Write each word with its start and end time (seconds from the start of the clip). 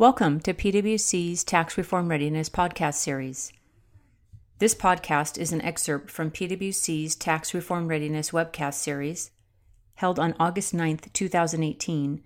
Welcome 0.00 0.40
to 0.44 0.54
PwC's 0.54 1.44
Tax 1.44 1.76
Reform 1.76 2.08
Readiness 2.08 2.48
podcast 2.48 2.94
series. 2.94 3.52
This 4.58 4.74
podcast 4.74 5.36
is 5.36 5.52
an 5.52 5.60
excerpt 5.60 6.10
from 6.10 6.30
PwC's 6.30 7.14
Tax 7.14 7.52
Reform 7.52 7.86
Readiness 7.86 8.30
webcast 8.30 8.76
series, 8.76 9.30
held 9.96 10.18
on 10.18 10.34
August 10.40 10.74
9th, 10.74 11.12
2018, 11.12 12.22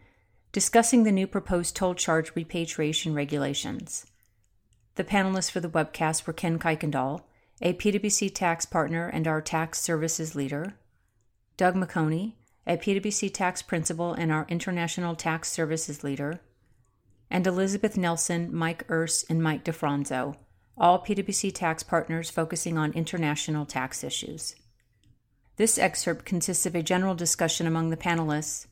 discussing 0.52 1.02
the 1.02 1.11
new 1.11 1.27
proposed 1.27 1.75
toll 1.75 1.97
charge 1.97 2.30
repatriation 2.37 3.12
regulations. 3.12 4.06
The 4.95 5.02
panelists 5.02 5.51
for 5.51 5.59
the 5.59 5.69
webcast 5.69 6.29
were 6.29 6.33
Ken 6.33 6.61
Kuykendall, 6.61 7.23
a 7.61 7.73
PwC 7.73 8.33
tax 8.33 8.65
partner 8.66 9.09
and 9.09 9.27
our 9.27 9.41
tax 9.41 9.80
services 9.80 10.37
leader, 10.37 10.77
Doug 11.56 11.75
McHoney, 11.75 12.34
a 12.69 12.77
PwC 12.77 13.34
tax 13.34 13.62
principal 13.62 14.12
and 14.12 14.30
our 14.30 14.47
international 14.48 15.16
tax 15.16 15.51
services 15.51 16.05
leader, 16.05 16.41
and 17.34 17.48
Elizabeth 17.48 17.97
Nelson, 17.97 18.55
Mike 18.55 18.84
Urse, 18.88 19.24
and 19.29 19.43
Mike 19.43 19.65
DiFronzo, 19.65 20.37
all 20.79 21.01
PwC 21.01 21.52
tax 21.52 21.83
partners 21.83 22.30
focusing 22.30 22.79
on 22.79 22.93
international 22.93 23.66
tax 23.66 24.05
issues. 24.05 24.55
This 25.57 25.77
excerpt 25.77 26.24
consists 26.24 26.65
of 26.65 26.77
a 26.77 26.83
general 26.83 27.16
discussion 27.16 27.66
among 27.66 27.91
the 27.91 27.97
panelists 27.97 28.69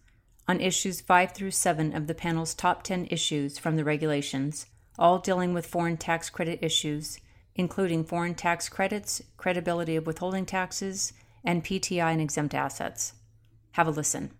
on 0.46 0.60
issues 0.60 1.00
5 1.00 1.32
through 1.32 1.50
7 1.50 1.92
of 1.92 2.06
the 2.06 2.14
panel's 2.14 2.54
top 2.54 2.84
10 2.84 3.08
issues 3.10 3.58
from 3.58 3.74
the 3.74 3.82
regulations, 3.82 4.66
all 4.96 5.18
dealing 5.18 5.52
with 5.52 5.66
foreign 5.66 5.96
tax 5.96 6.30
credit 6.30 6.60
issues, 6.62 7.18
including 7.56 8.04
foreign 8.04 8.36
tax 8.36 8.68
credits, 8.68 9.20
creditability 9.36 9.98
of 9.98 10.06
withholding 10.06 10.46
taxes, 10.46 11.12
and 11.44 11.64
PTI 11.64 12.12
and 12.12 12.20
exempt 12.20 12.54
assets. 12.54 13.14
Have 13.72 13.88
a 13.88 13.90
listen. 13.90 14.30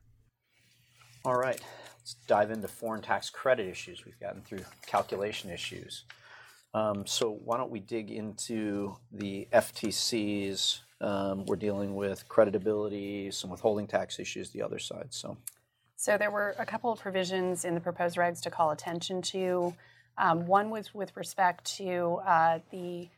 All 1.24 1.36
right. 1.36 1.60
Let's 2.02 2.14
dive 2.26 2.50
into 2.50 2.66
foreign 2.66 3.00
tax 3.00 3.30
credit 3.30 3.68
issues. 3.68 4.04
We've 4.04 4.18
gotten 4.18 4.42
through 4.42 4.64
calculation 4.84 5.50
issues. 5.50 6.02
Um, 6.74 7.06
so 7.06 7.38
why 7.44 7.58
don't 7.58 7.70
we 7.70 7.78
dig 7.78 8.10
into 8.10 8.96
the 9.12 9.46
FTCs? 9.52 10.80
Um, 11.00 11.46
we're 11.46 11.54
dealing 11.54 11.94
with 11.94 12.28
creditability, 12.28 13.32
some 13.32 13.50
withholding 13.50 13.86
tax 13.86 14.18
issues, 14.18 14.50
the 14.50 14.62
other 14.62 14.80
side. 14.80 15.08
So, 15.10 15.36
so 15.94 16.18
there 16.18 16.32
were 16.32 16.56
a 16.58 16.66
couple 16.66 16.90
of 16.90 16.98
provisions 16.98 17.64
in 17.64 17.74
the 17.76 17.80
proposed 17.80 18.16
regs 18.16 18.42
to 18.42 18.50
call 18.50 18.72
attention 18.72 19.22
to. 19.22 19.72
Um, 20.18 20.44
one 20.46 20.70
was 20.70 20.92
with 20.92 21.16
respect 21.16 21.76
to 21.76 22.20
uh, 22.26 22.58
the 22.72 23.10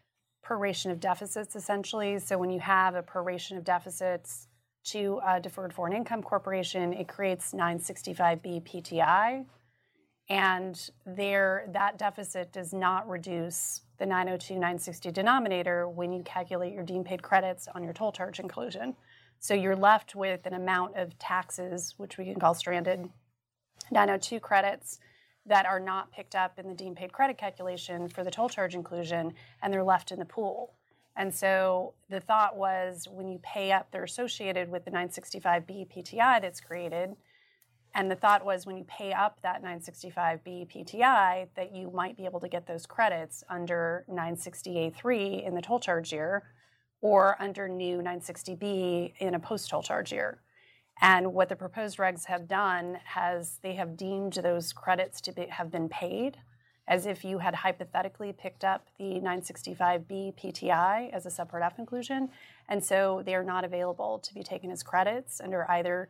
proration 0.45 0.91
of 0.91 1.01
deficits, 1.01 1.57
essentially. 1.57 2.19
So 2.19 2.37
when 2.37 2.51
you 2.51 2.61
have 2.61 2.97
a 2.97 3.03
proration 3.03 3.57
of 3.57 3.65
deficits 3.65 4.49
to 4.85 5.21
a 5.27 5.41
deferred 5.41 5.73
foreign 5.73 5.93
income 5.93 6.23
corporation, 6.23 6.93
it 6.93 7.09
creates 7.09 7.53
965B 7.53 8.63
PTI. 8.63 9.47
And 10.29 10.91
there, 11.05 11.69
that 11.73 11.99
deficit 11.99 12.53
does 12.53 12.73
not 12.73 13.09
reduce 13.09 13.83
the 13.99 14.07
902 14.07 14.55
960 14.55 15.11
denominator 15.11 15.89
when 15.89 16.13
you 16.13 16.23
calculate 16.23 16.73
your 16.73 16.83
deemed 16.83 17.07
paid 17.07 17.23
credits 17.23 17.69
on 17.75 17.83
your 17.83 17.93
toll 17.93 18.13
charge 18.13 18.41
inclusion. 18.41 18.97
So 19.39 19.55
you're 19.55 19.77
left 19.77 20.15
with 20.15 20.47
an 20.47 20.55
amount 20.55 20.97
of 20.97 21.19
taxes, 21.19 21.95
which 21.99 22.17
we 22.17 22.25
can 22.25 22.41
call 22.41 22.55
stranded 22.55 23.09
902 23.91 24.41
credits, 24.41 24.99
that 25.47 25.67
are 25.67 25.81
not 25.81 26.11
picked 26.11 26.35
up 26.35 26.59
in 26.59 26.69
the 26.69 26.75
deemed 26.75 26.97
paid 26.97 27.13
credit 27.13 27.37
calculation 27.37 28.09
for 28.09 28.25
the 28.25 28.31
toll 28.31 28.49
charge 28.49 28.75
inclusion, 28.75 29.35
and 29.63 29.73
they're 29.73 29.85
left 29.85 30.11
in 30.11 30.19
the 30.19 30.25
pool. 30.25 30.75
And 31.17 31.33
so 31.33 31.95
the 32.09 32.21
thought 32.21 32.57
was 32.57 33.07
when 33.11 33.29
you 33.29 33.39
pay 33.43 33.71
up, 33.73 33.89
they're 33.91 34.05
associated 34.05 34.69
with 34.69 34.85
the 34.85 34.91
965B 34.91 35.89
PTI 35.93 36.41
that's 36.41 36.61
created. 36.61 37.15
And 37.95 38.11
the 38.11 38.17
thought 38.17 38.45
was 38.45 38.67
when 38.67 38.77
you 38.77 38.85
pay 38.85 39.13
up 39.13 39.41
that 39.43 39.63
965B 39.63 40.67
PTI, 40.69 41.47
that 41.55 41.73
you 41.73 41.93
might 41.93 42.17
be 42.17 42.25
able 42.25 42.41
to 42.41 42.49
get 42.49 42.67
those 42.67 42.87
credits 42.87 43.45
under 43.49 44.05
960A3 44.11 45.47
in 45.47 45.55
the 45.55 45.63
toll 45.63 45.79
charge 45.79 46.13
year 46.13 46.43
or 47.01 47.41
under 47.41 47.69
new 47.69 47.99
960B 47.99 49.13
in 49.19 49.35
a 49.35 49.39
post 49.39 49.71
toll 49.71 49.83
charge 49.83 50.13
year. 50.13 50.41
And 51.01 51.33
what 51.33 51.49
the 51.49 51.57
proposed 51.57 51.99
regs 51.99 52.25
have 52.27 52.49
done 52.49 52.99
has 53.05 53.59
they 53.63 53.75
have 53.75 53.97
deemed 53.97 54.33
those 54.35 54.73
credits 54.73 55.21
to 55.23 55.33
be, 55.33 55.47
have 55.47 55.71
been 55.71 55.89
paid 55.89 56.39
as 56.87 57.07
if 57.07 57.25
you 57.25 57.39
had 57.39 57.55
hypothetically 57.55 58.33
picked 58.33 58.65
up 58.65 58.89
the 58.99 59.21
965B 59.21 60.35
PTI 60.35 61.11
as 61.13 61.25
a 61.25 61.31
subpart 61.31 61.65
F 61.65 61.79
inclusion. 61.79 62.29
And 62.69 62.85
so 62.85 63.23
they 63.25 63.35
are 63.35 63.45
not 63.45 63.65
available 63.65 64.19
to 64.19 64.35
be 64.35 64.43
taken 64.43 64.71
as 64.71 64.83
credits 64.83 65.41
under 65.41 65.71
either 65.71 66.09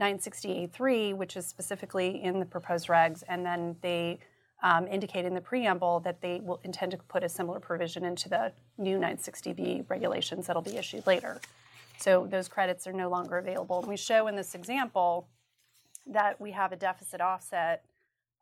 960A3, 0.00 1.16
which 1.16 1.36
is 1.36 1.46
specifically 1.46 2.22
in 2.22 2.40
the 2.40 2.46
proposed 2.46 2.88
regs, 2.88 3.22
and 3.28 3.46
then 3.46 3.76
they 3.80 4.18
um, 4.62 4.86
indicate 4.88 5.24
in 5.24 5.34
the 5.34 5.40
preamble 5.40 6.00
that 6.00 6.20
they 6.20 6.40
will 6.42 6.60
intend 6.64 6.90
to 6.92 6.98
put 6.98 7.22
a 7.22 7.28
similar 7.28 7.60
provision 7.60 8.04
into 8.04 8.28
the 8.28 8.52
new 8.78 8.98
960B 8.98 9.88
regulations 9.88 10.46
that'll 10.46 10.62
be 10.62 10.76
issued 10.76 11.06
later. 11.06 11.40
So 11.98 12.26
those 12.28 12.48
credits 12.48 12.86
are 12.86 12.92
no 12.92 13.08
longer 13.08 13.38
available. 13.38 13.78
And 13.78 13.88
we 13.88 13.96
show 13.96 14.26
in 14.26 14.36
this 14.36 14.54
example 14.54 15.28
that 16.06 16.40
we 16.40 16.52
have 16.52 16.72
a 16.72 16.76
deficit 16.76 17.20
offset 17.20 17.84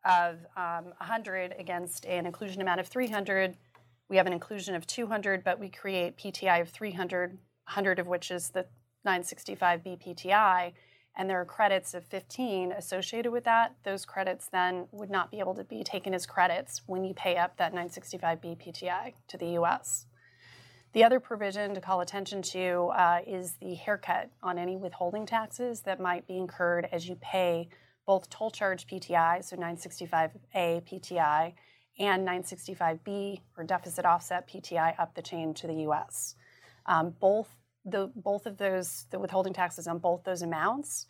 of 0.05 0.37
um, 0.55 0.85
100 0.97 1.55
against 1.57 2.05
an 2.05 2.25
inclusion 2.25 2.61
amount 2.61 2.79
of 2.79 2.87
300. 2.87 3.57
We 4.07 4.17
have 4.17 4.27
an 4.27 4.33
inclusion 4.33 4.75
of 4.75 4.85
200, 4.85 5.43
but 5.43 5.59
we 5.59 5.69
create 5.69 6.17
PTI 6.17 6.61
of 6.61 6.69
300, 6.69 7.31
100 7.31 7.99
of 7.99 8.07
which 8.07 8.31
is 8.31 8.49
the 8.49 8.65
965B 9.05 10.01
PTI, 10.03 10.73
and 11.17 11.29
there 11.29 11.39
are 11.39 11.45
credits 11.45 11.93
of 11.93 12.03
15 12.05 12.71
associated 12.73 13.31
with 13.31 13.45
that. 13.45 13.75
Those 13.83 14.05
credits 14.05 14.47
then 14.51 14.87
would 14.91 15.09
not 15.09 15.31
be 15.31 15.39
able 15.39 15.55
to 15.55 15.63
be 15.63 15.83
taken 15.83 16.13
as 16.13 16.25
credits 16.25 16.81
when 16.87 17.03
you 17.03 17.13
pay 17.13 17.37
up 17.37 17.57
that 17.57 17.73
965B 17.73 18.57
PTI 18.57 19.13
to 19.27 19.37
the 19.37 19.57
US. 19.59 20.07
The 20.93 21.03
other 21.03 21.19
provision 21.19 21.73
to 21.73 21.81
call 21.81 22.01
attention 22.01 22.41
to 22.43 22.91
uh, 22.95 23.19
is 23.27 23.55
the 23.61 23.75
haircut 23.75 24.29
on 24.41 24.57
any 24.57 24.77
withholding 24.77 25.25
taxes 25.25 25.81
that 25.81 25.99
might 25.99 26.27
be 26.27 26.37
incurred 26.37 26.87
as 26.91 27.07
you 27.07 27.15
pay 27.15 27.69
both 28.05 28.29
toll 28.29 28.51
charge 28.51 28.87
PTI, 28.87 29.43
so 29.43 29.55
965A 29.55 30.31
PTI, 30.53 31.53
and 31.97 32.27
965B 32.27 33.41
or 33.57 33.63
deficit 33.63 34.05
offset 34.05 34.47
PTI 34.47 34.99
up 34.99 35.15
the 35.15 35.21
chain 35.21 35.53
to 35.55 35.67
the 35.67 35.87
US. 35.89 36.35
Um, 36.85 37.15
both 37.19 37.49
the 37.85 38.11
both 38.15 38.45
of 38.45 38.57
those 38.57 39.05
the 39.11 39.19
withholding 39.19 39.53
taxes 39.53 39.87
on 39.87 39.99
both 39.99 40.23
those 40.23 40.41
amounts 40.41 41.05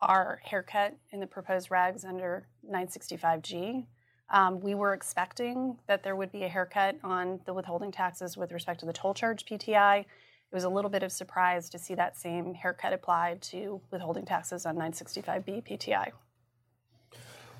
are 0.00 0.40
haircut 0.44 0.96
in 1.10 1.20
the 1.20 1.26
proposed 1.26 1.68
regs 1.68 2.04
under 2.04 2.46
965G. 2.68 3.86
Um, 4.30 4.60
we 4.60 4.74
were 4.74 4.94
expecting 4.94 5.78
that 5.86 6.02
there 6.02 6.16
would 6.16 6.32
be 6.32 6.42
a 6.44 6.48
haircut 6.48 6.96
on 7.04 7.40
the 7.44 7.52
withholding 7.52 7.92
taxes 7.92 8.36
with 8.36 8.50
respect 8.50 8.80
to 8.80 8.86
the 8.86 8.92
toll 8.92 9.14
charge 9.14 9.44
PTI. 9.44 10.00
It 10.00 10.54
was 10.54 10.64
a 10.64 10.68
little 10.68 10.90
bit 10.90 11.02
of 11.02 11.12
surprise 11.12 11.68
to 11.70 11.78
see 11.78 11.94
that 11.94 12.16
same 12.16 12.54
haircut 12.54 12.92
applied 12.92 13.42
to 13.42 13.80
withholding 13.90 14.24
taxes 14.24 14.66
on 14.66 14.76
965B 14.76 15.68
PTI. 15.68 16.12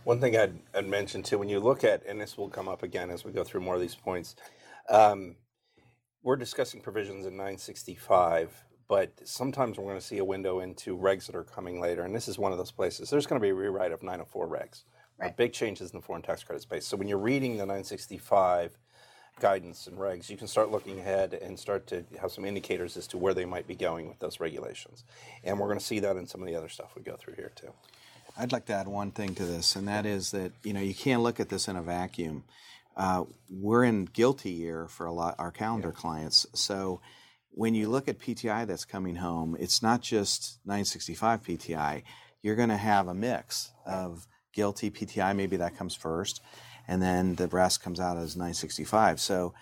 One 0.04 0.20
thing 0.20 0.36
I'd, 0.36 0.58
I'd 0.74 0.88
mention 0.88 1.22
too, 1.22 1.38
when 1.38 1.48
you 1.48 1.60
look 1.60 1.84
at, 1.84 2.04
and 2.06 2.20
this 2.20 2.36
will 2.36 2.48
come 2.48 2.68
up 2.68 2.82
again 2.82 3.08
as 3.08 3.24
we 3.24 3.30
go 3.30 3.44
through 3.44 3.60
more 3.60 3.76
of 3.76 3.80
these 3.80 3.94
points, 3.94 4.34
um, 4.88 5.36
we're 6.24 6.36
discussing 6.36 6.80
provisions 6.80 7.24
in 7.24 7.36
965, 7.36 8.52
but 8.88 9.12
sometimes 9.24 9.78
we're 9.78 9.84
going 9.84 9.98
to 9.98 10.04
see 10.04 10.18
a 10.18 10.24
window 10.24 10.58
into 10.58 10.96
regs 10.98 11.26
that 11.26 11.36
are 11.36 11.44
coming 11.44 11.80
later, 11.80 12.02
and 12.02 12.14
this 12.14 12.26
is 12.26 12.36
one 12.36 12.50
of 12.50 12.58
those 12.58 12.72
places. 12.72 13.10
There's 13.10 13.26
going 13.26 13.40
to 13.40 13.44
be 13.44 13.50
a 13.50 13.54
rewrite 13.54 13.92
of 13.92 14.02
904 14.02 14.48
regs, 14.48 14.82
right. 15.20 15.36
big 15.36 15.52
changes 15.52 15.92
in 15.92 16.00
the 16.00 16.04
foreign 16.04 16.22
tax 16.22 16.42
credit 16.42 16.62
space. 16.62 16.84
So 16.84 16.96
when 16.96 17.06
you're 17.06 17.18
reading 17.18 17.52
the 17.52 17.64
965 17.64 18.76
guidance 19.38 19.86
and 19.86 19.98
regs, 19.98 20.28
you 20.28 20.36
can 20.36 20.48
start 20.48 20.72
looking 20.72 20.98
ahead 20.98 21.34
and 21.34 21.56
start 21.56 21.86
to 21.88 22.04
have 22.20 22.32
some 22.32 22.44
indicators 22.44 22.96
as 22.96 23.06
to 23.08 23.18
where 23.18 23.34
they 23.34 23.44
might 23.44 23.68
be 23.68 23.76
going 23.76 24.08
with 24.08 24.18
those 24.18 24.40
regulations. 24.40 25.04
And 25.44 25.60
we're 25.60 25.68
going 25.68 25.78
to 25.78 25.84
see 25.84 26.00
that 26.00 26.16
in 26.16 26.26
some 26.26 26.42
of 26.42 26.48
the 26.48 26.56
other 26.56 26.68
stuff 26.68 26.92
we 26.96 27.02
go 27.02 27.14
through 27.16 27.34
here 27.34 27.52
too. 27.54 27.72
I'd 28.36 28.52
like 28.52 28.66
to 28.66 28.72
add 28.72 28.88
one 28.88 29.10
thing 29.10 29.34
to 29.34 29.44
this, 29.44 29.76
and 29.76 29.86
that 29.88 30.06
is 30.06 30.30
that 30.30 30.52
you 30.62 30.72
know 30.72 30.80
you 30.80 30.94
can't 30.94 31.22
look 31.22 31.40
at 31.40 31.48
this 31.48 31.68
in 31.68 31.76
a 31.76 31.82
vacuum. 31.82 32.44
Uh, 32.96 33.24
we're 33.50 33.84
in 33.84 34.06
GILTI 34.06 34.56
year 34.56 34.86
for 34.88 35.06
a 35.06 35.12
lot 35.12 35.34
our 35.38 35.50
calendar 35.50 35.92
yeah. 35.94 36.00
clients, 36.00 36.46
so 36.54 37.00
when 37.50 37.74
you 37.74 37.88
look 37.88 38.08
at 38.08 38.18
PTI 38.18 38.66
that's 38.66 38.86
coming 38.86 39.16
home, 39.16 39.56
it's 39.60 39.82
not 39.82 40.00
just 40.00 40.58
965 40.64 41.42
PTI. 41.42 42.02
You're 42.42 42.56
going 42.56 42.70
to 42.70 42.76
have 42.76 43.08
a 43.08 43.14
mix 43.14 43.72
of 43.84 44.26
GILTI 44.56 44.90
PTI. 44.90 45.36
Maybe 45.36 45.56
that 45.58 45.76
comes 45.76 45.94
first, 45.94 46.40
and 46.88 47.02
then 47.02 47.34
the 47.34 47.48
rest 47.48 47.82
comes 47.82 48.00
out 48.00 48.16
as 48.16 48.36
965. 48.36 49.20
So. 49.20 49.54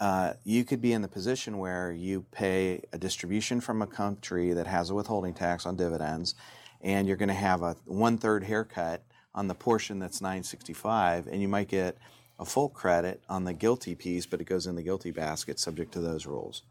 Uh, 0.00 0.34
you 0.44 0.64
could 0.64 0.80
be 0.80 0.92
in 0.92 1.02
the 1.02 1.08
position 1.08 1.58
where 1.58 1.90
you 1.90 2.24
pay 2.30 2.80
a 2.92 2.98
distribution 2.98 3.60
from 3.60 3.82
a 3.82 3.86
country 3.88 4.52
that 4.52 4.68
has 4.68 4.90
a 4.90 4.94
withholding 4.94 5.34
tax 5.34 5.66
on 5.66 5.74
dividends, 5.74 6.36
and 6.80 7.06
you're 7.06 7.16
going 7.16 7.28
to 7.28 7.34
have 7.34 7.62
a 7.62 7.76
one 7.84 8.18
third 8.18 8.44
haircut 8.44 9.02
on 9.34 9.48
the 9.48 9.54
portion 9.54 9.98
that's 9.98 10.20
965, 10.20 11.26
and 11.26 11.40
you 11.40 11.48
might 11.48 11.68
get 11.68 11.96
a 12.38 12.44
full 12.44 12.68
credit 12.68 13.22
on 13.28 13.44
the 13.44 13.54
GILTI 13.54 13.96
piece, 13.98 14.26
but 14.26 14.40
it 14.40 14.44
goes 14.44 14.66
in 14.66 14.76
the 14.76 14.82
GILTI 14.82 15.14
basket 15.14 15.58
subject 15.58 15.92
to 15.92 16.00
those 16.00 16.26
rules. 16.26 16.62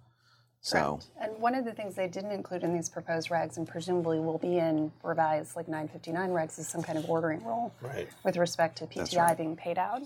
So, 0.62 1.00
Correct. 1.00 1.06
and 1.22 1.42
one 1.42 1.56
of 1.56 1.66
the 1.66 1.72
things 1.72 1.96
they 1.96 2.08
didn't 2.08 2.32
include 2.32 2.64
in 2.64 2.74
these 2.74 2.90
proposed 2.90 3.30
regs, 3.30 3.58
and 3.58 3.68
presumably 3.68 4.20
will 4.20 4.38
be 4.38 4.58
in 4.58 4.92
revised 5.04 5.56
like 5.56 5.68
959 5.68 6.30
regs, 6.32 6.60
is 6.60 6.68
some 6.68 6.84
kind 6.84 6.98
of 6.98 7.10
ordering 7.10 7.44
rule 7.44 7.74
right. 7.82 8.10
with 8.24 8.38
respect 8.38 8.78
to 8.80 8.86
PTI 8.86 9.18
right. 9.18 9.38
being 9.38 9.56
paid 9.56 9.78
out. 9.78 10.04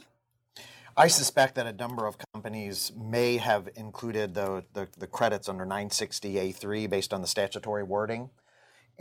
I 0.98 1.08
suspect 1.08 1.56
that 1.56 1.68
a 1.68 1.72
number 1.72 2.06
of 2.06 2.18
companies 2.34 2.92
may 2.96 3.38
have 3.38 3.70
included 3.76 4.34
the, 4.34 4.66
the, 4.74 4.90
the 4.98 5.08
credits 5.08 5.48
under 5.48 5.66
960A3 5.66 6.90
based 6.90 7.14
on 7.14 7.22
the 7.22 7.28
statutory 7.28 7.84
wording. 7.84 8.30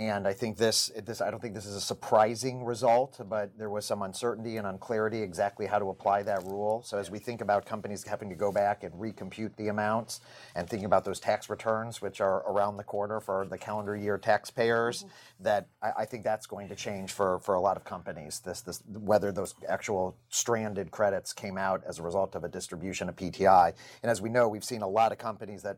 And 0.00 0.26
I 0.26 0.32
think 0.32 0.56
this, 0.56 0.90
this, 1.04 1.20
I 1.20 1.30
don't 1.30 1.40
think 1.40 1.52
this 1.52 1.66
is 1.66 1.76
a 1.76 1.80
surprising 1.80 2.64
result, 2.64 3.20
but 3.28 3.58
there 3.58 3.68
was 3.68 3.84
some 3.84 4.00
uncertainty 4.00 4.56
and 4.56 4.66
unclarity 4.66 5.20
exactly 5.20 5.66
how 5.66 5.78
to 5.78 5.90
apply 5.90 6.22
that 6.22 6.42
rule. 6.44 6.82
So 6.82 6.96
as 6.96 7.10
we 7.10 7.18
think 7.18 7.42
about 7.42 7.66
companies 7.66 8.02
having 8.04 8.30
to 8.30 8.34
go 8.34 8.50
back 8.50 8.82
and 8.82 8.94
recompute 8.94 9.54
the 9.56 9.68
amounts 9.68 10.22
and 10.54 10.66
thinking 10.66 10.86
about 10.86 11.04
those 11.04 11.20
tax 11.20 11.50
returns, 11.50 12.00
which 12.00 12.22
are 12.22 12.50
around 12.50 12.78
the 12.78 12.82
corner 12.82 13.20
for 13.20 13.44
the 13.44 13.58
calendar 13.58 13.94
year 13.94 14.16
taxpayers, 14.16 15.00
mm-hmm. 15.00 15.44
that 15.44 15.66
I, 15.82 15.90
I 15.98 16.04
think 16.06 16.24
that's 16.24 16.46
going 16.46 16.70
to 16.70 16.74
change 16.74 17.12
for, 17.12 17.38
for 17.40 17.54
a 17.54 17.60
lot 17.60 17.76
of 17.76 17.84
companies. 17.84 18.40
This, 18.42 18.62
this, 18.62 18.82
whether 18.86 19.32
those 19.32 19.54
actual 19.68 20.16
stranded 20.30 20.92
credits 20.92 21.34
came 21.34 21.58
out 21.58 21.82
as 21.86 21.98
a 21.98 22.02
result 22.02 22.34
of 22.34 22.42
a 22.42 22.48
distribution 22.48 23.10
of 23.10 23.16
PTI. 23.16 23.74
And 24.02 24.10
as 24.10 24.22
we 24.22 24.30
know, 24.30 24.48
we've 24.48 24.64
seen 24.64 24.80
a 24.80 24.88
lot 24.88 25.12
of 25.12 25.18
companies 25.18 25.62
that 25.64 25.76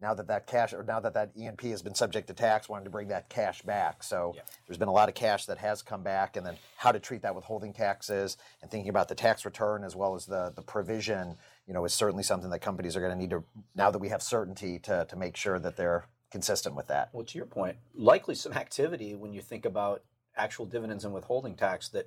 now 0.00 0.14
that 0.14 0.28
that 0.28 0.46
cash 0.46 0.72
or 0.72 0.82
now 0.82 1.00
that 1.00 1.14
that 1.14 1.30
E&P 1.36 1.70
has 1.70 1.82
been 1.82 1.94
subject 1.94 2.28
to 2.28 2.34
tax, 2.34 2.68
wanted 2.68 2.84
to 2.84 2.90
bring 2.90 3.08
that 3.08 3.28
cash 3.28 3.62
back. 3.62 4.02
So 4.02 4.34
there's 4.66 4.78
been 4.78 4.88
a 4.88 4.92
lot 4.92 5.08
of 5.08 5.14
cash 5.14 5.46
that 5.46 5.58
has 5.58 5.82
come 5.82 6.02
back, 6.02 6.36
and 6.36 6.46
then 6.46 6.56
how 6.76 6.92
to 6.92 6.98
treat 6.98 7.22
that 7.22 7.34
withholding 7.34 7.72
taxes 7.72 8.36
and 8.62 8.70
thinking 8.70 8.88
about 8.88 9.08
the 9.08 9.14
tax 9.14 9.44
return 9.44 9.84
as 9.84 9.94
well 9.94 10.14
as 10.14 10.26
the 10.26 10.52
the 10.54 10.62
provision, 10.62 11.36
you 11.66 11.74
know, 11.74 11.84
is 11.84 11.92
certainly 11.92 12.22
something 12.22 12.50
that 12.50 12.60
companies 12.60 12.96
are 12.96 13.00
going 13.00 13.12
to 13.12 13.18
need 13.18 13.30
to 13.30 13.44
now 13.74 13.90
that 13.90 13.98
we 13.98 14.08
have 14.08 14.22
certainty 14.22 14.78
to 14.80 15.06
to 15.08 15.16
make 15.16 15.36
sure 15.36 15.58
that 15.58 15.76
they're 15.76 16.06
consistent 16.30 16.74
with 16.74 16.86
that. 16.88 17.10
Well, 17.12 17.24
to 17.24 17.36
your 17.36 17.46
point, 17.46 17.76
likely 17.94 18.34
some 18.34 18.52
activity 18.52 19.14
when 19.14 19.32
you 19.32 19.40
think 19.40 19.64
about 19.64 20.02
actual 20.36 20.64
dividends 20.64 21.04
and 21.04 21.12
withholding 21.12 21.56
tax 21.56 21.88
that 21.90 22.06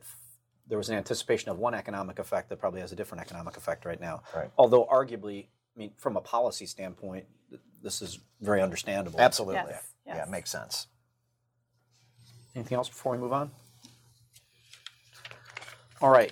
there 0.67 0.77
was 0.77 0.89
an 0.89 0.95
anticipation 0.95 1.51
of 1.51 1.59
one 1.59 1.73
economic 1.73 2.19
effect 2.19 2.49
that 2.49 2.57
probably 2.57 2.79
has 2.79 2.91
a 2.91 2.95
different 2.95 3.21
economic 3.21 3.57
effect 3.57 3.85
right 3.85 3.99
now. 3.99 4.23
Right. 4.33 4.49
Although 4.57 4.85
arguably, 4.85 5.47
I 5.75 5.79
mean, 5.79 5.91
from 5.97 6.15
a 6.15 6.21
policy 6.21 6.65
standpoint, 6.65 7.25
this 7.83 8.01
is 8.01 8.19
very 8.41 8.61
understandable. 8.61 9.19
Absolutely. 9.19 9.61
Yes, 9.67 9.83
Yeah, 10.07 10.23
it 10.23 10.29
makes 10.29 10.49
sense. 10.49 10.87
Anything 12.55 12.77
else 12.77 12.89
before 12.89 13.11
we 13.11 13.17
move 13.17 13.33
on? 13.33 13.51
All 16.01 16.09
right. 16.09 16.31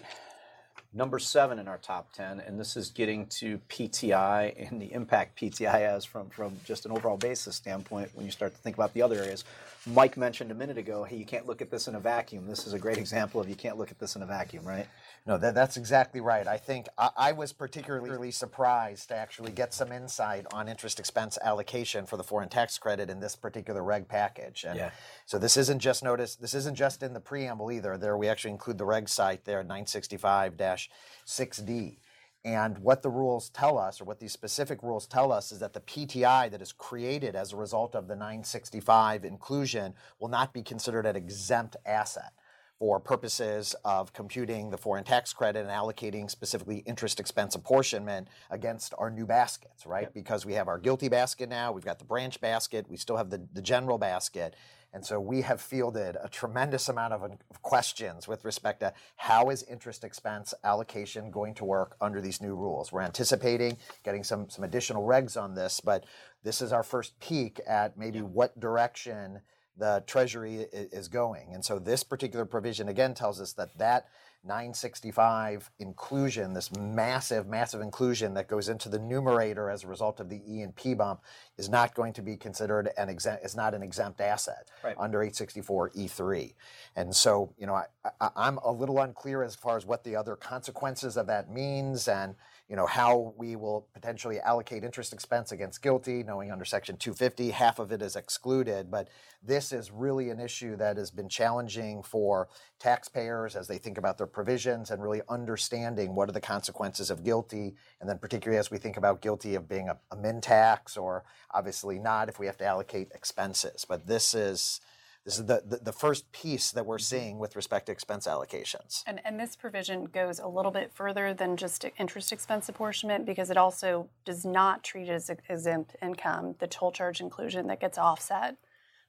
Number 0.94 1.20
seven 1.20 1.58
in 1.58 1.70
our 1.70 1.78
top 1.78 2.12
10, 2.12 2.42
and 2.42 2.60
this 2.60 2.76
is 2.76 2.90
getting 2.90 3.26
to 3.28 3.60
PTI 3.70 4.70
and 4.70 4.82
the 4.82 4.92
impact 4.92 5.40
PTI 5.40 5.80
has 5.80 6.04
from, 6.04 6.30
from 6.30 6.58
just 6.66 6.86
an 6.86 6.92
overall 6.92 7.16
basis 7.16 7.56
standpoint 7.56 8.10
when 8.14 8.26
you 8.26 8.32
start 8.32 8.54
to 8.54 8.60
think 8.60 8.76
about 8.76 8.94
the 8.94 9.02
other 9.02 9.16
areas. 9.16 9.46
Mike 9.88 10.18
mentioned 10.18 10.52
a 10.52 10.54
minute 10.54 10.78
ago, 10.78 11.06
hey, 11.06 11.16
you 11.16 11.26
can't 11.26 11.48
look 11.48 11.62
at 11.62 11.72
this 11.72 11.88
in 11.88 11.96
a 11.96 12.00
vacuum. 12.00 12.46
This 12.46 12.68
is 12.68 12.74
a 12.74 12.80
great 12.80 12.98
example 13.06 13.40
of 13.40 13.48
you 13.48 13.56
can't 13.56 13.78
look 13.78 13.90
at 13.90 14.00
this 14.00 14.18
in 14.18 14.22
a 14.22 14.26
vacuum, 14.26 14.66
right? 14.66 14.86
No, 15.28 15.38
that, 15.38 15.54
that's 15.54 15.78
exactly 15.78 16.20
right. 16.20 16.48
I 16.48 16.58
think 16.58 16.88
I, 16.98 17.10
I 17.16 17.32
was 17.34 17.54
particularly 17.54 18.32
surprised 18.32 19.10
to 19.10 19.16
actually 19.16 19.52
get 19.52 19.72
some 19.72 19.92
insight 19.92 20.48
on 20.52 20.68
interest 20.68 21.00
expense 21.00 21.38
allocation 21.44 22.08
for 22.08 22.18
the 22.18 22.24
foreign 22.24 22.50
tax 22.50 22.80
credit 22.80 23.08
in 23.10 23.20
this 23.20 23.36
particular 23.36 23.84
reg 23.84 24.08
package. 24.08 24.66
And 24.68 24.80
Yeah. 24.80 24.90
so 25.28 25.38
this 25.38 25.58
isn't 25.58 25.80
just 25.80 26.04
notice. 26.04 26.36
This 26.36 26.56
isn't 26.56 26.76
just 26.76 27.04
in 27.04 27.14
the 27.14 27.20
preamble 27.20 27.72
either. 27.72 27.98
There 27.98 28.18
we 28.18 28.28
actually 28.30 28.52
include 28.52 28.80
the 28.80 28.86
reg 28.86 29.08
cite 29.08 29.46
there, 29.46 29.64
965-6D. 29.64 31.98
And 32.44 32.80
what 32.80 33.04
the 33.04 33.12
rules 33.12 33.50
tell 33.50 33.78
us, 33.78 34.02
or 34.02 34.06
what 34.06 34.20
these 34.20 34.34
specific 34.34 34.82
rules 34.82 35.06
tell 35.06 35.32
us, 35.32 35.52
is 35.52 35.60
that 35.60 35.74
the 35.74 35.82
PTI 35.82 36.50
that 36.50 36.64
is 36.64 36.72
created 36.72 37.36
as 37.36 37.54
a 37.54 37.58
result 37.58 37.94
of 37.94 38.08
the 38.08 38.16
965 38.16 39.24
inclusion 39.24 39.94
will 40.20 40.30
not 40.30 40.52
be 40.52 40.64
considered 40.64 41.06
an 41.06 41.16
exempt 41.16 41.76
asset 41.86 42.34
for 42.82 43.00
purposes 43.00 43.76
of 43.86 44.12
computing 44.12 44.72
the 44.72 44.78
foreign 44.78 45.04
tax 45.04 45.34
credit 45.34 45.60
and 45.60 45.70
allocating 45.70 46.28
specifically 46.28 46.78
interest 46.88 47.20
expense 47.20 47.54
apportionment 47.54 48.28
against 48.50 48.96
our 48.98 49.12
new 49.12 49.28
baskets, 49.28 49.86
right? 49.86 50.12
Because 50.16 50.48
we 50.48 50.54
have 50.54 50.68
our 50.68 50.80
GILTI 50.80 51.08
basket 51.08 51.48
now, 51.48 51.72
we've 51.72 51.86
got 51.86 52.00
the 52.00 52.06
branch 52.06 52.42
basket, 52.42 52.90
we 52.90 52.98
still 52.98 53.18
have 53.18 53.30
the, 53.30 53.40
the 53.54 53.62
general 53.62 54.00
basket. 54.00 54.56
And 54.94 55.06
so 55.06 55.20
we 55.20 55.42
have 55.42 55.62
fielded 55.62 56.18
a 56.24 56.28
tremendous 56.28 56.90
amount 56.90 57.14
of, 57.14 57.22
of 57.22 57.62
questions 57.62 58.28
with 58.28 58.44
respect 58.44 58.80
to 58.80 58.94
how 59.16 59.52
is 59.52 59.62
interest 59.70 60.04
expense 60.04 60.52
allocation 60.64 61.30
going 61.30 61.54
to 61.54 61.66
work 61.66 61.96
under 62.02 62.20
these 62.20 62.42
new 62.42 62.56
rules. 62.56 62.92
We're 62.92 63.04
anticipating 63.04 63.78
getting 64.04 64.24
some, 64.24 64.50
some 64.50 64.64
additional 64.64 65.06
regs 65.06 65.40
on 65.40 65.54
this, 65.54 65.82
but 65.82 66.06
this 66.44 66.64
is 66.64 66.74
our 66.74 66.82
first 66.82 67.20
peek 67.20 67.60
at 67.68 67.96
maybe 67.96 68.24
what 68.24 68.60
direction 68.60 69.42
the 69.78 70.04
Treasury 70.06 70.66
is 70.72 71.08
going. 71.08 71.54
And 71.54 71.64
so 71.64 71.80
this 71.80 72.04
particular 72.04 72.46
provision 72.46 72.88
again 72.90 73.14
tells 73.14 73.40
us 73.42 73.54
that 73.54 73.78
that 73.78 74.08
965 74.44 75.70
inclusion, 75.80 76.54
this 76.54 76.76
massive, 76.76 77.48
massive 77.48 77.80
inclusion 77.82 78.34
that 78.34 78.48
goes 78.48 78.70
into 78.70 78.90
the 78.90 78.98
numerator 78.98 79.70
as 79.70 79.84
a 79.84 79.88
result 79.88 80.20
of 80.20 80.30
the 80.30 80.42
E 80.48 80.62
and 80.62 80.76
P 80.76 80.94
bump, 80.94 81.22
is 81.58 81.70
not 81.70 81.94
going 81.94 82.14
to 82.14 82.22
be 82.22 82.36
considered 82.36 82.90
an 82.98 83.08
exempt. 83.08 83.46
Is 83.46 83.56
not 83.56 83.74
an 83.74 83.84
exempt 83.84 84.20
asset 84.20 84.70
Right. 84.84 84.96
under 84.98 85.22
864 85.22 85.92
E3. 85.92 86.54
And 86.96 87.16
so, 87.16 87.54
you 87.58 87.68
know, 87.68 87.76
I, 87.76 87.86
I, 88.20 88.30
I'm 88.36 88.58
a 88.60 88.72
little 88.72 89.00
unclear 89.00 89.44
as 89.44 89.56
far 89.56 89.78
as 89.78 89.86
what 89.86 90.04
the 90.04 90.16
other 90.16 90.36
consequences 90.36 91.18
of 91.18 91.28
that 91.28 91.52
means, 91.52 92.08
and 92.08 92.36
you 92.72 92.78
know 92.78 92.86
how 92.86 93.34
we 93.38 93.58
will 93.58 93.86
potentially 93.94 94.40
allocate 94.40 94.86
interest 94.86 95.12
expense 95.12 95.52
against 95.52 95.84
GILTI, 95.84 96.26
knowing 96.26 96.54
under 96.54 96.64
Section 96.64 96.96
250 96.96 97.50
half 97.50 97.80
of 97.80 97.92
it 97.92 98.02
is 98.02 98.16
excluded. 98.16 98.90
But 98.90 99.10
this 99.44 99.74
is 99.74 99.92
really 99.92 100.30
an 100.30 100.40
issue 100.40 100.78
that 100.78 100.96
has 100.96 101.12
been 101.12 101.28
challenging 101.28 102.02
for 102.02 102.48
taxpayers 102.80 103.58
as 103.58 103.68
they 103.68 103.78
think 103.78 103.98
about 103.98 104.18
their 104.18 104.26
provisions 104.26 104.90
and 104.90 105.04
really 105.04 105.22
understanding 105.28 106.16
what 106.16 106.30
are 106.30 106.32
the 106.32 106.40
consequences 106.40 107.12
of 107.12 107.26
GILTI, 107.26 107.76
and 108.00 108.10
then 108.10 108.18
particularly 108.18 108.58
as 108.58 108.72
we 108.72 108.78
think 108.78 108.96
about 108.96 109.22
GILTI 109.22 109.56
of 109.56 109.68
being 109.68 109.90
a, 109.90 109.98
a 110.10 110.16
min 110.16 110.40
tax 110.40 110.96
or 110.96 111.26
obviously 111.54 112.00
not 112.00 112.30
if 112.30 112.40
we 112.40 112.46
have 112.46 112.58
to 112.60 112.66
allocate 112.66 113.12
expenses. 113.14 113.84
But 113.84 114.08
this 114.08 114.34
is 114.34 114.80
this 115.26 115.38
is 115.38 115.46
the, 115.46 115.62
the, 115.66 115.78
the 115.78 115.92
first 115.92 116.32
piece 116.32 116.72
that 116.72 116.86
we're 116.86 116.98
mm-hmm. 116.98 117.16
seeing 117.16 117.40
with 117.40 117.56
respect 117.56 117.86
to 117.86 117.92
expense 117.92 118.28
allocations. 118.28 119.04
And, 119.06 119.22
and 119.24 119.40
this 119.40 119.56
provision 119.56 120.06
goes 120.06 120.40
a 120.40 120.48
little 120.48 120.72
bit 120.72 120.92
further 120.94 121.34
than 121.34 121.58
just 121.58 121.86
interest 122.00 122.32
expense 122.32 122.70
apportionment 122.70 123.26
because 123.26 123.50
it 123.52 123.58
also 123.58 124.10
does 124.26 124.46
not 124.46 124.84
treat 124.84 125.10
as 125.10 125.30
exempt 125.30 125.96
income 126.02 126.56
the 126.60 126.68
toll 126.68 126.92
charge 126.92 127.22
inclusion 127.22 127.68
that 127.68 127.80
gets 127.80 127.98
offset 127.98 128.58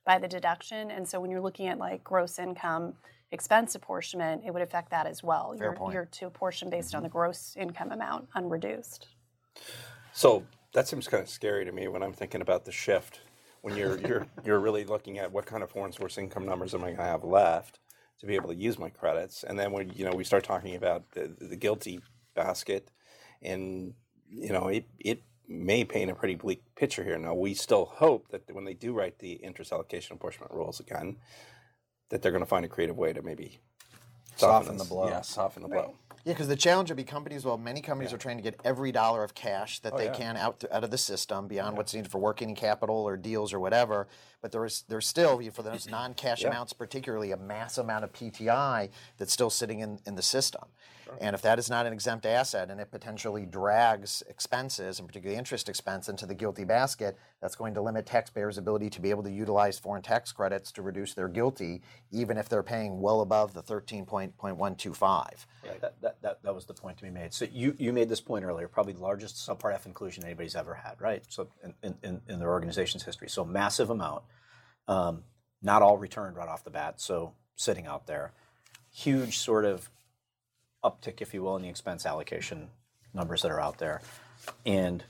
by 0.04 0.18
the 0.18 0.28
deduction. 0.28 0.90
And 0.90 1.08
so 1.08 1.20
when 1.20 1.30
you're 1.30 1.40
looking 1.40 1.68
at 1.68 1.78
like 1.78 2.04
gross 2.04 2.38
income 2.38 2.94
expense 3.30 3.74
apportionment, 3.74 4.42
it 4.46 4.52
would 4.52 4.62
affect 4.62 4.90
that 4.90 5.06
as 5.06 5.22
well. 5.22 5.54
Fair 5.56 5.68
you're, 5.68 5.76
point. 5.76 5.94
you're 5.94 6.04
to 6.04 6.26
apportion 6.26 6.68
based 6.68 6.94
on 6.94 7.02
the 7.02 7.08
mm-hmm. 7.08 7.18
gross 7.18 7.56
income 7.58 7.90
amount 7.90 8.28
unreduced. 8.36 9.06
So 10.12 10.44
that 10.74 10.88
seems 10.88 11.08
kind 11.08 11.22
of 11.22 11.28
scary 11.30 11.64
to 11.64 11.72
me 11.72 11.88
when 11.88 12.02
I'm 12.02 12.12
thinking 12.12 12.42
about 12.42 12.66
the 12.66 12.72
shift. 12.72 13.20
When 13.62 13.76
you're 13.76 13.98
you're 13.98 14.26
you're 14.44 14.60
really 14.60 14.84
looking 14.84 15.18
at 15.18 15.32
what 15.32 15.46
kind 15.46 15.62
of 15.62 15.70
foreign 15.70 15.92
source 15.92 16.18
income 16.18 16.44
numbers 16.44 16.74
am 16.74 16.82
I 16.82 16.88
going 16.88 16.96
to 16.96 17.02
have 17.04 17.24
left 17.24 17.78
to 18.20 18.26
be 18.26 18.34
able 18.34 18.48
to 18.48 18.54
use 18.54 18.78
my 18.78 18.90
credits, 18.90 19.42
and 19.44 19.58
then 19.58 19.72
when 19.72 19.90
you 19.94 20.04
know 20.04 20.12
we 20.12 20.24
start 20.24 20.44
talking 20.44 20.74
about 20.76 21.10
the, 21.12 21.34
the 21.40 21.56
GILTI 21.56 22.00
basket, 22.34 22.90
and 23.40 23.94
you 24.28 24.52
know 24.52 24.68
it 24.68 24.84
it 24.98 25.22
may 25.48 25.84
paint 25.84 26.10
a 26.10 26.14
pretty 26.14 26.34
bleak 26.34 26.62
picture 26.74 27.04
here. 27.04 27.16
Now 27.18 27.34
we 27.34 27.54
still 27.54 27.84
hope 27.84 28.28
that 28.28 28.52
when 28.52 28.64
they 28.64 28.74
do 28.74 28.92
write 28.92 29.18
the 29.18 29.32
interest 29.32 29.72
allocation 29.72 30.14
apportionment 30.16 30.52
rules 30.52 30.80
again, 30.80 31.16
that 32.08 32.22
they're 32.22 32.32
going 32.32 32.44
to 32.44 32.48
find 32.48 32.64
a 32.64 32.68
creative 32.68 32.96
way 32.96 33.12
to 33.12 33.22
maybe 33.22 33.60
Soften 34.36 34.76
this- 34.76 34.88
the 34.88 34.94
blow. 34.94 35.08
Yeah, 35.08 35.20
soften 35.20 35.62
the 35.62 35.68
blow. 35.68 35.94
Yeah, 36.24 36.34
because 36.34 36.46
the 36.46 36.56
challenge 36.56 36.88
would 36.88 36.96
be 36.96 37.04
companies. 37.04 37.44
Well, 37.44 37.58
many 37.58 37.80
companies 37.80 38.12
are 38.12 38.18
trying 38.18 38.36
to 38.36 38.42
get 38.42 38.60
every 38.64 38.92
dollar 38.92 39.24
of 39.24 39.34
cash 39.34 39.80
that 39.80 39.94
oh, 39.94 39.98
they 39.98 40.04
yeah. 40.04 40.14
can 40.14 40.36
out 40.36 40.64
out 40.70 40.84
of 40.84 40.90
the 40.90 40.98
system 40.98 41.48
beyond 41.48 41.76
what's 41.76 41.94
needed 41.94 42.10
for 42.10 42.18
working 42.18 42.54
capital 42.54 42.96
or 42.96 43.16
deals 43.16 43.52
or 43.52 43.58
whatever. 43.58 44.06
But 44.40 44.52
there 44.52 44.64
is 44.64 44.84
there's 44.88 45.06
still 45.06 45.40
for 45.50 45.62
those 45.62 45.88
non-cash 45.88 46.44
amounts, 46.44 46.72
particularly 46.72 47.32
a 47.32 47.36
mass 47.36 47.76
amount 47.76 48.04
of 48.04 48.12
PTI 48.12 48.90
that's 49.18 49.32
still 49.32 49.50
sitting 49.50 49.80
in, 49.80 49.98
in 50.06 50.14
the 50.14 50.22
system. 50.22 50.62
And 51.20 51.34
if 51.34 51.42
that 51.42 51.58
is 51.58 51.68
not 51.68 51.86
an 51.86 51.92
exempt 51.92 52.26
asset 52.26 52.70
and 52.70 52.80
it 52.80 52.90
potentially 52.90 53.44
drags 53.44 54.22
expenses, 54.28 54.98
and 54.98 55.08
particularly 55.08 55.38
interest 55.38 55.68
expense, 55.68 56.08
into 56.08 56.26
the 56.26 56.34
GILTI 56.34 56.66
basket, 56.66 57.16
that's 57.40 57.54
going 57.54 57.74
to 57.74 57.82
limit 57.82 58.06
taxpayers' 58.06 58.58
ability 58.58 58.90
to 58.90 59.00
be 59.00 59.10
able 59.10 59.22
to 59.24 59.30
utilize 59.30 59.78
foreign 59.78 60.02
tax 60.02 60.32
credits 60.32 60.72
to 60.72 60.82
reduce 60.82 61.14
their 61.14 61.28
GILTI, 61.28 61.80
even 62.10 62.38
if 62.38 62.48
they're 62.48 62.62
paying 62.62 63.00
well 63.00 63.20
above 63.20 63.52
the 63.54 63.62
13.125. 63.62 65.02
Right. 65.02 65.80
That, 66.00 66.11
that, 66.12 66.22
that, 66.22 66.42
that 66.42 66.54
was 66.54 66.66
the 66.66 66.74
point 66.74 66.98
to 66.98 67.04
be 67.04 67.10
made. 67.10 67.32
So 67.32 67.46
you, 67.50 67.74
you 67.78 67.92
made 67.92 68.08
this 68.08 68.20
point 68.20 68.44
earlier, 68.44 68.68
probably 68.68 68.92
the 68.92 69.02
largest 69.02 69.36
subpart 69.36 69.74
F 69.74 69.86
inclusion 69.86 70.24
anybody's 70.24 70.54
ever 70.54 70.74
had, 70.74 71.00
right? 71.00 71.22
So 71.28 71.48
in, 71.82 71.94
in- 72.02 72.20
in, 72.28 72.38
their 72.38 72.50
organization's 72.50 73.04
history. 73.04 73.28
So 73.28 73.44
massive 73.44 73.90
amount, 73.90 74.22
um, 74.88 75.22
not 75.62 75.82
all 75.82 75.96
returned 75.96 76.36
right 76.36 76.48
off 76.48 76.64
the 76.64 76.70
bat. 76.70 77.00
So 77.00 77.32
sitting 77.56 77.86
out 77.86 78.06
there, 78.06 78.32
huge 78.92 79.38
sort 79.38 79.64
of 79.64 79.88
uptick, 80.84 81.20
if 81.20 81.32
you 81.32 81.42
will, 81.42 81.56
in 81.56 81.62
the 81.62 81.68
expense 81.68 82.04
allocation 82.04 82.68
numbers 83.14 83.42
that 83.42 83.50
are 83.50 83.60
out 83.60 83.78
there. 83.78 84.00
And 84.66 85.04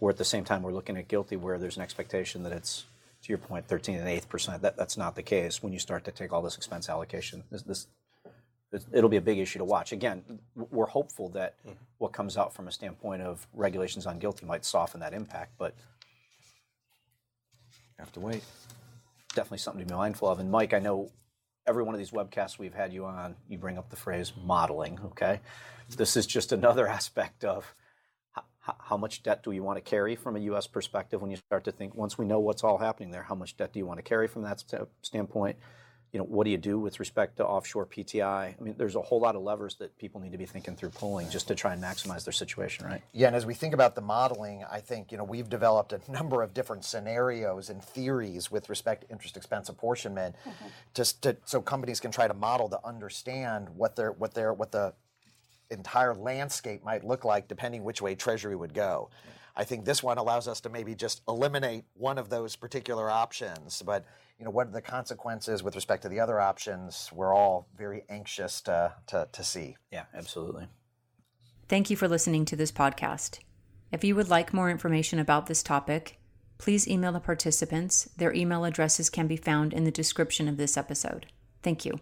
we're 0.00 0.10
at 0.10 0.18
the 0.18 0.24
same 0.24 0.44
time, 0.44 0.62
we're 0.62 0.72
looking 0.72 0.96
at 0.96 1.08
GILTI 1.08 1.38
where 1.38 1.58
there's 1.58 1.76
an 1.76 1.82
expectation 1.82 2.42
that 2.42 2.52
it's, 2.52 2.84
to 3.22 3.28
your 3.30 3.38
point, 3.38 3.66
13 3.66 3.96
and 3.96 4.08
8 4.08 4.28
percent. 4.28 4.62
That, 4.62 4.76
that's 4.76 4.98
not 4.98 5.16
the 5.16 5.22
case 5.22 5.62
when 5.62 5.72
you 5.72 5.78
start 5.78 6.04
to 6.04 6.10
take 6.10 6.32
all 6.32 6.42
this 6.42 6.56
expense 6.56 6.88
allocation. 6.90 7.44
This, 7.50 7.62
this 7.62 7.86
It'll 8.92 9.10
be 9.10 9.16
a 9.16 9.22
big 9.22 9.38
issue 9.38 9.58
to 9.58 9.64
watch. 9.64 9.92
Again, 9.92 10.22
we're 10.54 10.86
hopeful 10.86 11.28
that 11.30 11.58
mm-hmm. 11.60 11.76
what 11.98 12.12
comes 12.12 12.36
out 12.36 12.54
from 12.54 12.68
a 12.68 12.72
standpoint 12.72 13.22
of 13.22 13.46
regulations 13.52 14.06
on 14.06 14.18
GILTI 14.18 14.44
might 14.46 14.64
soften 14.64 15.00
that 15.00 15.12
impact, 15.14 15.52
but 15.58 15.74
Have 17.98 18.12
to 18.12 18.20
wait. 18.20 18.42
definitely 19.34 19.58
something 19.58 19.84
to 19.84 19.88
be 19.88 19.96
mindful 19.96 20.28
of. 20.28 20.40
And 20.40 20.50
Mike, 20.50 20.74
I 20.74 20.78
know 20.80 21.10
every 21.66 21.82
one 21.82 21.94
of 21.94 21.98
these 21.98 22.10
webcasts 22.10 22.58
we've 22.58 22.74
had 22.74 22.92
you 22.92 23.04
on, 23.04 23.36
you 23.48 23.58
bring 23.58 23.78
up 23.78 23.90
the 23.90 23.96
phrase 23.96 24.32
modeling, 24.44 24.98
okay? 25.06 25.40
This 25.96 26.16
is 26.16 26.26
just 26.26 26.52
another 26.52 26.86
aspect 26.98 27.44
of 27.44 27.74
how, 28.60 28.76
how 28.78 28.96
much 28.96 29.22
debt 29.22 29.42
do 29.42 29.52
you 29.52 29.62
want 29.62 29.76
to 29.76 29.82
carry 29.82 30.16
from 30.16 30.36
a 30.36 30.40
U.S. 30.40 30.66
perspective 30.66 31.20
when 31.20 31.30
you 31.30 31.36
start 31.36 31.64
to 31.64 31.72
think, 31.72 31.94
once 31.94 32.16
we 32.18 32.24
know 32.24 32.40
what's 32.40 32.64
all 32.64 32.78
happening 32.78 33.10
there, 33.10 33.22
how 33.22 33.34
much 33.34 33.56
debt 33.56 33.72
do 33.72 33.78
you 33.78 33.86
want 33.86 33.98
to 33.98 34.02
carry 34.02 34.26
from 34.26 34.42
that 34.42 34.60
st- 34.60 34.88
standpoint? 35.02 35.56
You 36.14 36.20
know, 36.20 36.26
what 36.26 36.44
do 36.44 36.52
you 36.52 36.58
do 36.58 36.78
with 36.78 37.00
respect 37.00 37.38
to 37.38 37.44
offshore 37.44 37.86
PTI? 37.86 38.22
I 38.24 38.54
mean, 38.60 38.76
there's 38.78 38.94
a 38.94 39.02
whole 39.02 39.18
lot 39.18 39.34
of 39.34 39.42
levers 39.42 39.74
that 39.80 39.98
people 39.98 40.20
need 40.20 40.30
to 40.30 40.38
be 40.38 40.46
thinking 40.46 40.76
through 40.76 40.90
pulling 40.90 41.28
just 41.28 41.48
to 41.48 41.56
try 41.56 41.72
and 41.72 41.82
maximize 41.82 42.24
their 42.24 42.32
situation, 42.32 42.86
right? 42.86 43.02
Yeah, 43.12 43.26
and 43.26 43.34
as 43.34 43.44
we 43.44 43.52
think 43.52 43.74
about 43.74 43.96
the 43.96 44.00
modeling, 44.00 44.62
I 44.70 44.78
think 44.78 45.10
you 45.10 45.18
know 45.18 45.24
we've 45.24 45.48
developed 45.48 45.92
a 45.92 46.00
number 46.08 46.42
of 46.42 46.54
different 46.54 46.84
scenarios 46.84 47.68
and 47.68 47.82
theories 47.82 48.48
with 48.48 48.68
respect 48.68 49.02
to 49.02 49.10
interest 49.10 49.36
expense 49.36 49.68
apportionment, 49.68 50.36
mm-hmm. 50.46 50.66
just 50.94 51.20
to, 51.22 51.36
so 51.46 51.60
companies 51.60 51.98
can 51.98 52.12
try 52.12 52.28
to 52.28 52.34
model 52.34 52.68
to 52.68 52.78
understand 52.86 53.68
what 53.70 53.96
their 53.96 54.12
what 54.12 54.34
their 54.34 54.52
what 54.52 54.70
the 54.70 54.94
entire 55.72 56.14
landscape 56.14 56.84
might 56.84 57.02
look 57.02 57.24
like 57.24 57.48
depending 57.48 57.82
which 57.82 58.00
way 58.00 58.14
Treasury 58.14 58.54
would 58.54 58.72
go. 58.72 59.10
I 59.56 59.64
think 59.64 59.84
this 59.84 60.02
one 60.02 60.18
allows 60.18 60.48
us 60.48 60.60
to 60.62 60.68
maybe 60.68 60.94
just 60.94 61.22
eliminate 61.28 61.84
one 61.94 62.18
of 62.18 62.28
those 62.28 62.56
particular 62.56 63.08
options, 63.08 63.82
but 63.82 64.04
you 64.38 64.44
know 64.44 64.50
what 64.50 64.68
are 64.68 64.72
the 64.72 64.82
consequences 64.82 65.62
with 65.62 65.74
respect 65.74 66.02
to 66.02 66.08
the 66.08 66.20
other 66.20 66.40
options? 66.40 67.10
We're 67.12 67.32
all 67.32 67.68
very 67.76 68.02
anxious 68.08 68.60
to 68.62 68.94
to, 69.08 69.28
to 69.30 69.44
see. 69.44 69.76
Yeah, 69.92 70.04
absolutely. 70.14 70.66
Thank 71.68 71.88
you 71.88 71.96
for 71.96 72.08
listening 72.08 72.44
to 72.46 72.56
this 72.56 72.72
podcast. 72.72 73.38
If 73.92 74.02
you 74.02 74.16
would 74.16 74.28
like 74.28 74.52
more 74.52 74.70
information 74.70 75.18
about 75.18 75.46
this 75.46 75.62
topic, 75.62 76.18
please 76.58 76.88
email 76.88 77.12
the 77.12 77.20
participants. 77.20 78.08
Their 78.16 78.34
email 78.34 78.64
addresses 78.64 79.08
can 79.08 79.26
be 79.28 79.36
found 79.36 79.72
in 79.72 79.84
the 79.84 79.90
description 79.90 80.48
of 80.48 80.56
this 80.56 80.76
episode. 80.76 81.26
Thank 81.62 81.84
you. 81.84 82.00